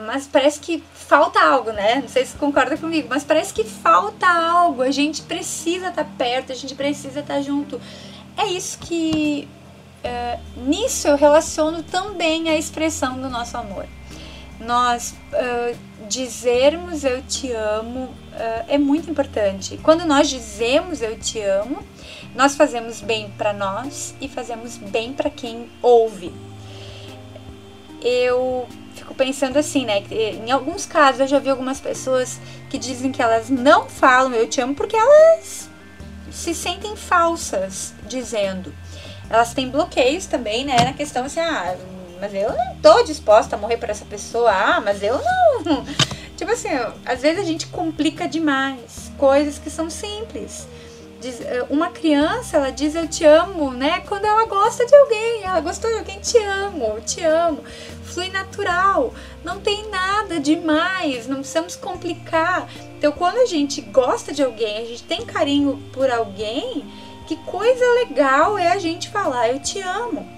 mas 0.06 0.26
parece 0.26 0.60
que 0.60 0.82
falta 0.92 1.40
algo, 1.40 1.72
né? 1.72 1.96
Não 1.96 2.08
sei 2.08 2.24
se 2.24 2.36
concorda 2.36 2.76
comigo, 2.76 3.08
mas 3.08 3.24
parece 3.24 3.52
que 3.52 3.64
falta 3.64 4.26
algo. 4.26 4.82
A 4.82 4.90
gente 4.90 5.22
precisa 5.22 5.88
estar 5.88 6.04
tá 6.04 6.10
perto, 6.16 6.52
a 6.52 6.54
gente 6.54 6.74
precisa 6.74 7.20
estar 7.20 7.34
tá 7.34 7.42
junto. 7.42 7.80
É 8.36 8.46
isso 8.46 8.78
que. 8.78 9.48
É, 10.02 10.38
nisso 10.56 11.08
eu 11.08 11.16
relaciono 11.16 11.82
também 11.82 12.50
a 12.50 12.56
expressão 12.56 13.18
do 13.20 13.30
nosso 13.30 13.56
amor. 13.56 13.86
Nós 14.60 15.14
uh, 15.32 15.76
dizermos 16.08 17.04
eu 17.04 17.22
te 17.22 17.50
amo 17.52 18.04
uh, 18.04 18.64
é 18.68 18.76
muito 18.76 19.10
importante. 19.10 19.78
Quando 19.82 20.04
nós 20.04 20.28
dizemos 20.28 21.00
eu 21.00 21.18
te 21.18 21.40
amo, 21.40 21.82
nós 22.34 22.54
fazemos 22.54 23.00
bem 23.00 23.30
para 23.38 23.52
nós 23.52 24.14
e 24.20 24.28
fazemos 24.28 24.76
bem 24.76 25.12
para 25.12 25.30
quem 25.30 25.70
ouve. 25.80 26.32
Eu 28.02 28.68
fico 28.94 29.14
pensando 29.14 29.58
assim, 29.58 29.84
né? 29.84 30.02
Em 30.10 30.50
alguns 30.50 30.86
casos 30.86 31.20
eu 31.20 31.26
já 31.26 31.38
vi 31.38 31.50
algumas 31.50 31.80
pessoas 31.80 32.38
que 32.70 32.78
dizem 32.78 33.12
que 33.12 33.22
elas 33.22 33.50
não 33.50 33.88
falam 33.88 34.32
eu 34.32 34.48
te 34.48 34.60
amo 34.60 34.74
porque 34.74 34.96
elas 34.96 35.68
se 36.30 36.54
sentem 36.54 36.96
falsas 36.96 37.94
dizendo. 38.06 38.74
Elas 39.30 39.54
têm 39.54 39.70
bloqueios 39.70 40.26
também, 40.26 40.64
né? 40.64 40.76
Na 40.84 40.92
questão 40.92 41.24
assim, 41.24 41.40
ah, 41.40 41.76
mas 42.20 42.34
eu 42.34 42.50
não 42.50 42.76
tô 42.76 43.02
disposta 43.02 43.56
a 43.56 43.58
morrer 43.58 43.76
por 43.76 43.90
essa 43.90 44.04
pessoa. 44.04 44.50
Ah, 44.50 44.80
mas 44.80 45.02
eu 45.02 45.20
não. 45.64 45.84
Tipo 46.36 46.50
assim, 46.50 46.68
às 47.06 47.22
vezes 47.22 47.40
a 47.40 47.46
gente 47.46 47.68
complica 47.68 48.26
demais 48.26 49.12
coisas 49.16 49.58
que 49.58 49.70
são 49.70 49.88
simples. 49.88 50.66
Eh, 51.24 51.64
uma 51.70 51.88
criança, 51.90 52.56
ela 52.56 52.70
diz 52.70 52.94
eu 52.94 53.08
te 53.08 53.24
amo, 53.24 53.70
né? 53.72 54.00
Quando 54.00 54.24
ela 54.24 54.44
gosta 54.46 54.84
de 54.84 54.94
alguém, 54.94 55.42
ela 55.42 55.60
gostou 55.60 55.90
de 55.90 55.98
alguém, 55.98 56.18
te 56.20 56.38
amo, 56.38 57.00
te 57.00 57.22
amo. 57.22 57.62
Flui 58.04 58.30
natural, 58.30 59.12
não 59.42 59.60
tem 59.60 59.88
nada 59.88 60.38
demais, 60.38 61.26
não 61.26 61.36
precisamos 61.36 61.76
complicar. 61.76 62.68
Então, 62.98 63.12
quando 63.12 63.38
a 63.38 63.46
gente 63.46 63.80
gosta 63.80 64.32
de 64.32 64.42
alguém, 64.42 64.78
a 64.78 64.84
gente 64.84 65.02
tem 65.02 65.24
carinho 65.24 65.82
por 65.92 66.10
alguém, 66.10 66.84
que 67.26 67.36
coisa 67.36 67.84
legal 68.06 68.58
é 68.58 68.72
a 68.72 68.78
gente 68.78 69.08
falar 69.10 69.48
eu 69.48 69.58
te 69.58 69.80
amo. 69.80 70.28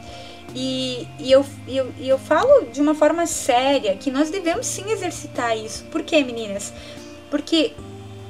E, 0.55 1.07
e, 1.19 1.31
eu, 1.31 1.45
eu, 1.69 1.93
eu 2.01 2.19
falo 2.19 2.67
de 2.73 2.81
uma 2.81 2.95
forma 2.95 3.27
séria 3.27 3.95
que 3.97 4.11
nós 4.11 4.31
devemos 4.31 4.67
sim 4.67 4.91
exercitar 4.91 5.57
isso. 5.57 5.85
Por 5.87 6.03
quê, 6.03 6.23
meninas? 6.25 6.73
Porque 7.31 7.75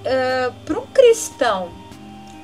uh, 0.01 0.53
para 0.65 0.79
um 0.79 0.87
cristão, 0.87 1.71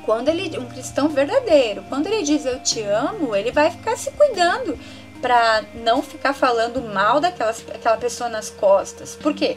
quando 0.04 0.28
ele 0.28 0.58
um 0.58 0.66
cristão 0.66 1.08
verdadeiro, 1.08 1.84
quando 1.88 2.06
ele 2.06 2.22
diz 2.22 2.44
eu 2.44 2.60
te 2.60 2.80
amo, 2.82 3.34
ele 3.34 3.50
vai 3.50 3.70
ficar 3.70 3.96
se 3.96 4.10
cuidando 4.12 4.78
para 5.20 5.62
não 5.74 6.02
ficar 6.02 6.32
falando 6.32 6.80
mal 6.82 7.20
daquela 7.20 7.50
aquela 7.50 7.96
pessoa 7.96 8.28
nas 8.28 8.50
costas. 8.50 9.14
Por 9.14 9.34
quê? 9.34 9.56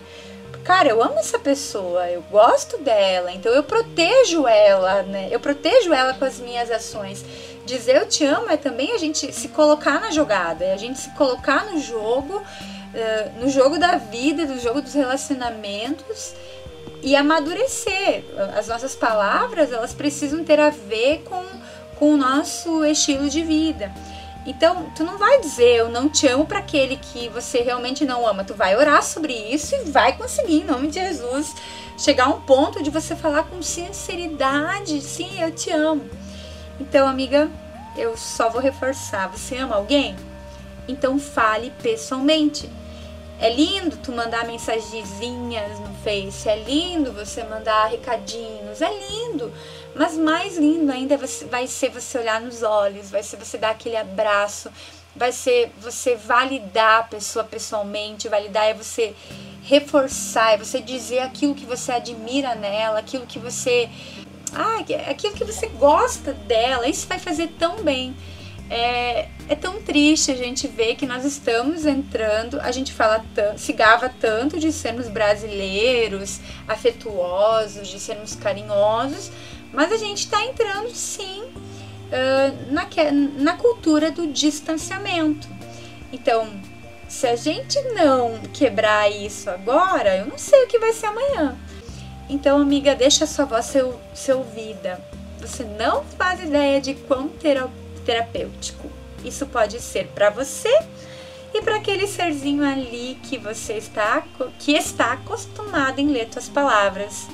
Cara, 0.63 0.89
eu 0.89 1.03
amo 1.03 1.19
essa 1.19 1.37
pessoa, 1.37 2.09
eu 2.09 2.23
gosto 2.23 2.77
dela, 2.79 3.31
então 3.31 3.51
eu 3.51 3.63
protejo 3.63 4.47
ela, 4.47 5.03
né? 5.03 5.27
Eu 5.29 5.39
protejo 5.39 5.93
ela 5.93 6.13
com 6.13 6.25
as 6.25 6.39
minhas 6.39 6.71
ações 6.71 7.23
dizer 7.65 7.97
eu 7.97 8.07
te 8.07 8.23
amo 8.23 8.49
é 8.49 8.57
também 8.57 8.93
a 8.93 8.97
gente 8.97 9.33
se 9.33 9.49
colocar 9.49 9.99
na 9.99 10.11
jogada, 10.11 10.63
é 10.63 10.73
a 10.73 10.77
gente 10.77 10.99
se 10.99 11.09
colocar 11.11 11.65
no 11.65 11.79
jogo, 11.79 12.37
uh, 12.37 13.39
no 13.39 13.49
jogo 13.49 13.79
da 13.79 13.97
vida, 13.97 14.45
no 14.45 14.59
jogo 14.59 14.81
dos 14.81 14.93
relacionamentos 14.93 16.33
e 17.01 17.15
amadurecer. 17.15 18.23
As 18.57 18.67
nossas 18.67 18.95
palavras, 18.95 19.71
elas 19.71 19.93
precisam 19.93 20.43
ter 20.43 20.59
a 20.59 20.69
ver 20.69 21.23
com, 21.23 21.43
com 21.95 22.13
o 22.13 22.17
nosso 22.17 22.83
estilo 22.85 23.29
de 23.29 23.43
vida. 23.43 23.91
Então, 24.45 24.91
tu 24.95 25.03
não 25.03 25.17
vai 25.17 25.39
dizer 25.39 25.77
eu 25.77 25.89
não 25.89 26.07
te 26.07 26.27
amo 26.27 26.45
para 26.45 26.59
aquele 26.59 26.97
que 26.97 27.29
você 27.29 27.61
realmente 27.61 28.05
não 28.05 28.27
ama. 28.27 28.43
Tu 28.43 28.53
vai 28.53 28.75
orar 28.75 29.01
sobre 29.01 29.33
isso 29.33 29.75
e 29.75 29.89
vai 29.89 30.15
conseguir, 30.15 30.61
em 30.61 30.65
nome 30.65 30.87
de 30.87 30.99
Jesus, 30.99 31.55
chegar 31.97 32.25
a 32.25 32.29
um 32.29 32.41
ponto 32.41 32.83
de 32.83 32.89
você 32.89 33.15
falar 33.15 33.43
com 33.43 33.61
sinceridade: 33.61 35.01
sim, 35.01 35.41
eu 35.41 35.51
te 35.51 35.71
amo. 35.71 36.07
Então, 36.79 37.07
amiga, 37.07 37.49
eu 37.97 38.15
só 38.15 38.49
vou 38.49 38.61
reforçar. 38.61 39.27
Você 39.29 39.57
ama 39.57 39.75
alguém? 39.75 40.15
Então 40.87 41.19
fale 41.19 41.71
pessoalmente. 41.81 42.69
É 43.39 43.49
lindo 43.49 43.97
tu 43.97 44.11
mandar 44.11 44.45
mensagenzinhas 44.45 45.79
no 45.79 45.93
Face, 46.03 46.47
é 46.47 46.55
lindo 46.55 47.11
você 47.11 47.43
mandar 47.43 47.87
recadinhos, 47.87 48.81
é 48.81 48.89
lindo. 48.89 49.51
Mas 49.93 50.17
mais 50.17 50.57
lindo 50.57 50.91
ainda 50.91 51.17
vai 51.49 51.67
ser 51.67 51.89
você 51.89 52.17
olhar 52.17 52.39
nos 52.39 52.63
olhos, 52.63 53.11
vai 53.11 53.23
ser 53.23 53.37
você 53.37 53.57
dar 53.57 53.71
aquele 53.71 53.97
abraço, 53.97 54.69
vai 55.15 55.31
ser 55.31 55.71
você 55.79 56.15
validar 56.15 57.01
a 57.01 57.03
pessoa 57.03 57.43
pessoalmente, 57.43 58.29
validar 58.29 58.67
é 58.67 58.73
você 58.73 59.13
reforçar, 59.63 60.53
é 60.53 60.57
você 60.57 60.79
dizer 60.79 61.19
aquilo 61.19 61.55
que 61.55 61.65
você 61.65 61.91
admira 61.91 62.55
nela, 62.55 62.99
aquilo 62.99 63.25
que 63.25 63.39
você 63.39 63.89
ah, 64.53 64.79
aquilo 65.09 65.33
que 65.33 65.43
você 65.43 65.67
gosta 65.67 66.33
dela, 66.33 66.87
isso 66.87 67.07
vai 67.07 67.19
fazer 67.19 67.47
tão 67.59 67.83
bem. 67.83 68.15
É, 68.69 69.27
é 69.47 69.55
tão 69.55 69.81
triste 69.81 70.31
a 70.31 70.35
gente 70.35 70.67
ver 70.67 70.95
que 70.95 71.05
nós 71.05 71.23
estamos 71.23 71.85
entrando, 71.85 72.59
a 72.59 72.71
gente 72.71 72.91
fala 72.91 73.23
se 73.57 73.73
gava 73.73 74.09
tanto 74.09 74.59
de 74.59 74.71
sermos 74.71 75.07
brasileiros, 75.07 76.39
afetuosos, 76.67 77.87
de 77.87 77.99
sermos 77.99 78.35
carinhosos, 78.35 79.31
mas 79.71 79.91
a 79.91 79.97
gente 79.97 80.19
está 80.19 80.43
entrando 80.43 80.89
sim 80.89 81.43
uh, 81.43 82.71
na, 82.71 82.87
na 83.37 83.53
cultura 83.53 84.09
do 84.09 84.27
distanciamento. 84.27 85.47
Então, 86.11 86.49
se 87.07 87.27
a 87.27 87.35
gente 87.35 87.79
não 87.93 88.39
quebrar 88.53 89.11
isso 89.11 89.49
agora, 89.49 90.17
eu 90.17 90.25
não 90.25 90.37
sei 90.39 90.63
o 90.63 90.67
que 90.67 90.79
vai 90.79 90.91
ser 90.91 91.07
amanhã. 91.07 91.55
Então, 92.27 92.59
amiga, 92.59 92.95
deixa 92.95 93.25
a 93.25 93.27
sua 93.27 93.45
voz 93.45 93.65
ser, 93.65 93.85
ser 94.15 94.33
ouvida. 94.33 94.99
Você 95.39 95.63
não 95.63 96.03
faz 96.03 96.41
ideia 96.41 96.81
de 96.81 96.95
quão 96.95 97.29
terapêutico 98.03 98.89
isso 99.27 99.45
pode 99.47 99.79
ser 99.79 100.07
para 100.07 100.29
você 100.29 100.69
e 101.53 101.61
para 101.61 101.77
aquele 101.77 102.07
serzinho 102.07 102.63
ali 102.63 103.17
que 103.23 103.37
você 103.37 103.73
está 103.73 104.23
que 104.59 104.73
está 104.73 105.13
acostumado 105.13 105.99
em 105.99 106.07
ler 106.07 106.27
suas 106.31 106.49
palavras, 106.49 107.27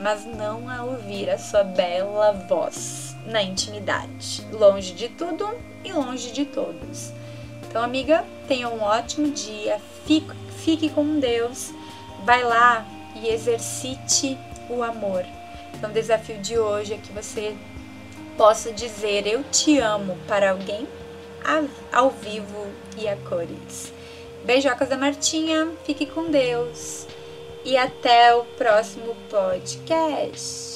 mas 0.00 0.24
não 0.24 0.68
a 0.68 0.84
ouvir 0.84 1.30
a 1.30 1.38
sua 1.38 1.62
bela 1.62 2.32
voz 2.48 3.16
na 3.26 3.42
intimidade, 3.42 4.46
longe 4.52 4.94
de 4.94 5.08
tudo 5.08 5.48
e 5.84 5.92
longe 5.92 6.32
de 6.32 6.44
todos. 6.44 7.12
Então, 7.68 7.82
amiga, 7.82 8.24
tenha 8.46 8.68
um 8.68 8.82
ótimo 8.82 9.30
dia, 9.30 9.78
fique, 10.06 10.32
fique 10.64 10.88
com 10.88 11.20
Deus, 11.20 11.70
vai 12.24 12.42
lá, 12.42 12.86
e 13.22 13.28
exercite 13.28 14.38
o 14.68 14.82
amor. 14.82 15.24
Então, 15.74 15.90
o 15.90 15.92
desafio 15.92 16.38
de 16.38 16.58
hoje 16.58 16.94
é 16.94 16.96
que 16.96 17.12
você 17.12 17.54
possa 18.36 18.72
dizer 18.72 19.26
eu 19.26 19.42
te 19.44 19.78
amo 19.78 20.16
para 20.26 20.50
alguém 20.50 20.86
ao 21.92 22.10
vivo 22.10 22.66
e 22.96 23.08
a 23.08 23.16
cores. 23.16 23.92
Beijocas 24.44 24.88
da 24.88 24.96
Martinha, 24.96 25.68
fique 25.84 26.06
com 26.06 26.30
Deus 26.30 27.06
e 27.64 27.76
até 27.76 28.34
o 28.34 28.44
próximo 28.56 29.16
podcast. 29.28 30.67